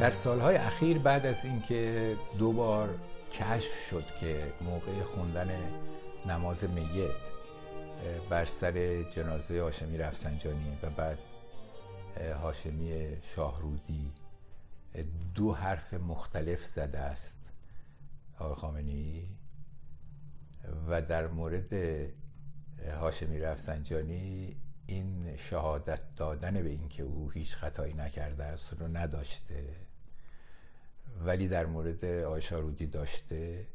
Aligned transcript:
در 0.00 0.10
سالهای 0.10 0.56
اخیر 0.56 0.98
بعد 0.98 1.26
از 1.26 1.44
اینکه 1.44 2.16
دو 2.38 2.52
بار 2.52 2.98
کشف 3.32 3.88
شد 3.90 4.04
که 4.20 4.52
موقع 4.60 5.02
خوندن 5.02 5.48
نماز 6.26 6.64
میت 6.64 7.10
بر 8.30 8.44
سر 8.44 9.02
جنازه 9.02 9.62
هاشمی 9.62 9.98
رفسنجانی 9.98 10.78
و 10.82 10.90
بعد 10.90 11.18
هاشمی 12.42 13.16
شاهرودی 13.34 14.12
دو 15.34 15.52
حرف 15.52 15.94
مختلف 15.94 16.64
زده 16.64 16.98
است 16.98 17.38
آقای 18.38 18.54
خامنی 18.54 19.28
و 20.88 21.02
در 21.02 21.26
مورد 21.26 21.72
هاشمی 23.00 23.40
رفسنجانی 23.40 24.56
این 24.90 25.36
شهادت 25.36 26.00
دادن 26.16 26.62
به 26.62 26.68
اینکه 26.68 27.02
او 27.02 27.30
هیچ 27.30 27.56
خطایی 27.56 27.94
نکرده 27.94 28.44
است 28.44 28.72
رو 28.80 28.88
نداشته 28.88 29.64
ولی 31.24 31.48
در 31.48 31.66
مورد 31.66 32.04
آقای 32.04 32.42
شارودی 32.42 32.86
داشته 32.86 33.66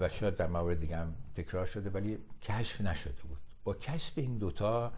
و 0.00 0.08
شاید 0.08 0.36
در 0.36 0.46
مورد 0.46 0.80
دیگه 0.80 0.96
هم 0.96 1.14
تکرار 1.34 1.66
شده 1.66 1.90
ولی 1.90 2.18
کشف 2.42 2.80
نشده 2.80 3.22
بود. 3.22 3.38
با 3.64 3.74
کشف 3.74 4.12
این 4.16 4.38
دوتا 4.38 4.92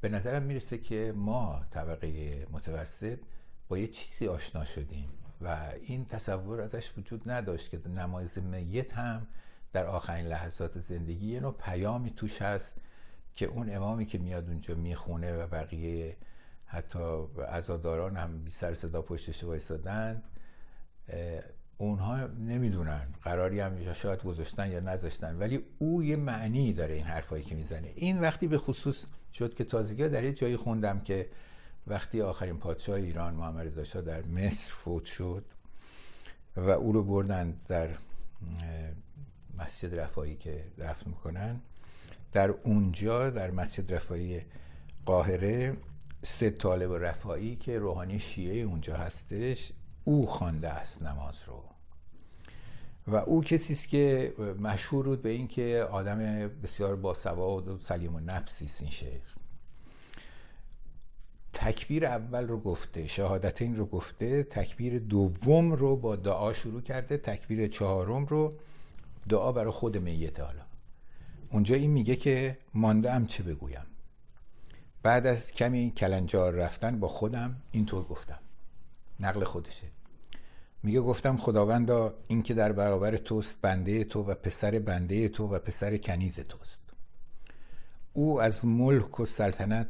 به 0.00 0.08
نظرم 0.08 0.42
می‌رسه 0.42 0.78
که 0.78 1.12
ما 1.16 1.64
طبقه 1.70 2.46
متوسط 2.50 3.18
با 3.68 3.78
یه 3.78 3.86
چیزی 3.86 4.28
آشنا 4.28 4.64
شدیم 4.64 5.08
و 5.40 5.72
این 5.82 6.04
تصور 6.04 6.60
ازش 6.60 6.92
وجود 6.98 7.30
نداشت 7.30 7.70
که 7.70 7.88
نمایز 7.88 8.38
میت 8.38 8.92
هم 8.92 9.26
در 9.72 9.86
آخرین 9.86 10.26
لحظات 10.26 10.78
زندگی 10.78 11.26
یه 11.26 11.40
نوع 11.40 11.54
پیامی 11.54 12.10
توش 12.10 12.42
هست 12.42 12.80
که 13.38 13.46
اون 13.46 13.74
امامی 13.74 14.06
که 14.06 14.18
میاد 14.18 14.48
اونجا 14.48 14.74
می‌خونه 14.74 15.36
و 15.36 15.46
بقیه 15.46 16.16
حتی 16.66 16.98
عزاداران 17.48 18.16
هم 18.16 18.44
بی 18.44 18.50
سر 18.50 18.74
صدا 18.74 19.02
پشتش 19.02 19.44
وایستادن 19.44 20.22
اونها 21.78 22.26
نمی‌دونن 22.26 23.08
قراری 23.22 23.60
هم 23.60 23.94
شاید 23.94 24.22
گذاشتن 24.22 24.70
یا 24.70 24.80
نذاشتن 24.80 25.38
ولی 25.38 25.64
او 25.78 26.02
یه 26.02 26.16
معنی 26.16 26.72
داره 26.72 26.94
این 26.94 27.04
حرفایی 27.04 27.44
که 27.44 27.54
می‌زنه. 27.54 27.92
این 27.94 28.20
وقتی 28.20 28.46
به 28.46 28.58
خصوص 28.58 29.06
شد 29.34 29.54
که 29.54 29.64
تازگی 29.64 30.08
در 30.08 30.24
یه 30.24 30.32
جایی 30.32 30.56
خوندم 30.56 31.00
که 31.00 31.28
وقتی 31.86 32.22
آخرین 32.22 32.58
پادشاه 32.58 32.96
ایران 32.96 33.34
محمد 33.34 33.66
رضا 33.66 33.84
شاه 33.84 34.02
در 34.02 34.22
مصر 34.22 34.72
فوت 34.72 35.04
شد 35.04 35.44
و 36.56 36.70
او 36.70 36.92
رو 36.92 37.04
بردن 37.04 37.56
در 37.68 37.88
مسجد 39.58 39.94
رفایی 39.94 40.36
که 40.36 40.64
دفن 40.78 41.10
می‌کنن 41.10 41.60
در 42.32 42.50
اونجا 42.50 43.30
در 43.30 43.50
مسجد 43.50 43.94
رفایی 43.94 44.42
قاهره 45.06 45.76
سه 46.22 46.50
طالب 46.50 46.92
رفایی 46.92 47.56
که 47.56 47.78
روحانی 47.78 48.18
شیعه 48.18 48.62
اونجا 48.62 48.96
هستش 48.96 49.72
او 50.04 50.26
خوانده 50.26 50.68
است 50.68 51.02
نماز 51.02 51.34
رو. 51.46 51.64
و 53.06 53.16
او 53.16 53.42
کسی 53.42 53.72
است 53.72 53.88
که 53.88 54.34
مشهور 54.60 55.04
بود 55.04 55.22
به 55.22 55.28
اینکه 55.28 55.86
آدم 55.90 56.18
بسیار 56.62 56.96
باسواد 56.96 57.68
و 57.68 57.76
سلیم 57.76 58.14
و 58.14 58.20
نفسی 58.20 58.64
است 58.64 58.82
این 58.82 58.90
شیخ 58.90 59.34
تکبیر 61.52 62.06
اول 62.06 62.48
رو 62.48 62.60
گفته 62.60 63.06
شهادتین 63.06 63.76
رو 63.76 63.86
گفته 63.86 64.42
تکبیر 64.42 64.98
دوم 64.98 65.72
رو 65.72 65.96
با 65.96 66.16
دعا 66.16 66.52
شروع 66.52 66.80
کرده 66.80 67.16
تکبیر 67.16 67.68
چهارم 67.68 68.26
رو 68.26 68.54
دعا 69.28 69.52
برای 69.52 69.70
خود 69.70 69.96
میت 69.96 70.40
حالا. 70.40 70.62
اونجا 71.50 71.74
این 71.74 71.90
میگه 71.90 72.16
که 72.16 72.58
مانده 72.74 73.12
ام 73.12 73.26
چه 73.26 73.42
بگویم. 73.42 73.86
بعد 75.02 75.26
از 75.26 75.52
کمی 75.52 75.92
کلنجار 75.96 76.52
رفتن 76.52 77.00
با 77.00 77.08
خودم 77.08 77.56
اینطور 77.72 78.04
گفتم. 78.04 78.38
نقل 79.20 79.44
خودشه. 79.44 79.86
میگه 80.82 81.00
گفتم 81.00 81.36
خداوندا 81.36 82.14
این 82.26 82.42
که 82.42 82.54
در 82.54 82.72
برابر 82.72 83.16
توست 83.16 83.58
بنده 83.62 84.04
تو 84.04 84.22
و 84.22 84.34
پسر 84.34 84.78
بنده 84.78 85.28
تو 85.28 85.46
و 85.46 85.58
پسر 85.58 85.96
کنیز 85.96 86.40
توست. 86.40 86.80
او 88.12 88.40
از 88.40 88.64
ملک 88.64 89.20
و 89.20 89.26
سلطنت 89.26 89.88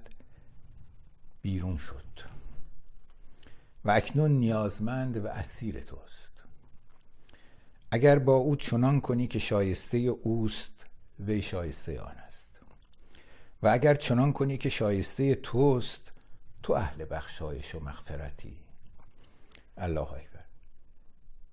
بیرون 1.43 1.77
شد 1.77 2.09
و 3.85 3.91
اکنون 3.91 4.31
نیازمند 4.31 5.25
و 5.25 5.27
اسیر 5.27 5.81
توست. 5.81 6.33
اگر 7.91 8.19
با 8.19 8.35
او 8.35 8.57
چنان 8.57 9.01
کنی 9.01 9.27
که 9.27 9.39
شایسته 9.39 9.99
اوست 9.99 10.87
وی 11.21 11.43
شایسته 11.43 12.01
آن 12.01 12.17
است. 12.17 12.59
و 13.63 13.69
اگر 13.69 13.95
چنان 13.95 14.33
کنی 14.33 14.59
که 14.59 14.69
شایسته 14.69 15.35
توست 15.35 16.13
تو 16.63 16.73
اهل 16.73 17.07
بخشایش 17.11 17.75
و 17.75 17.81
مغفرتی. 17.81 18.57
الله 19.77 20.13
اکبر. 20.13 20.45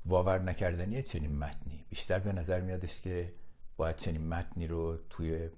باور 0.05 0.39
نکردنی 0.39 1.03
چنین 1.03 1.37
متنی. 1.37 1.85
بیشتر 1.89 2.19
به 2.19 2.31
نظر 2.31 2.61
میادش 2.61 3.01
که 3.01 3.33
باید 3.77 3.95
چنین 3.95 4.27
متنی 4.27 4.67
رو 4.67 4.97
توی 5.09 5.49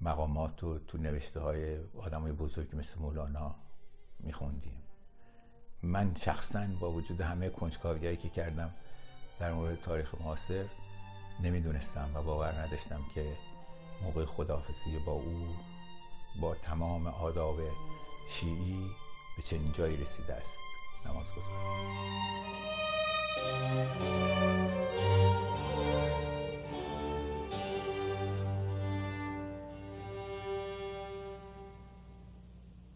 مقامات 0.00 0.64
و 0.64 0.78
تو 0.78 0.98
نوشته 0.98 1.40
های 1.40 1.78
آدم 1.78 2.20
های 2.20 2.32
بزرگی 2.32 2.76
مثل 2.76 2.98
مولانا 2.98 3.54
میخوندیم. 4.20 4.82
من 5.82 6.14
شخصا 6.14 6.66
با 6.80 6.92
وجود 6.92 7.20
همه 7.20 7.48
کنجکاویایی 7.48 8.16
که 8.16 8.28
کردم 8.28 8.74
در 9.38 9.52
مورد 9.52 9.80
تاریخ 9.80 10.14
معاصر 10.14 10.64
نمی‌دونستم 11.40 12.10
و 12.14 12.22
باور 12.22 12.52
نداشتم 12.52 13.00
که 13.14 13.36
موقع 14.02 14.24
خداحافظی 14.24 14.98
با 15.06 15.12
او 15.12 15.56
با 16.40 16.54
تمام 16.54 17.06
آداب 17.06 17.56
شیعی 18.30 18.90
به 19.36 19.42
چنین 19.42 19.72
جایی 19.72 19.96
رسیده 19.96 20.34
است. 20.34 20.60
نماز 21.06 21.26
گذار 21.26 22.14